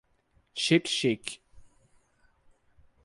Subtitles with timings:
[0.61, 1.25] Xique-Xique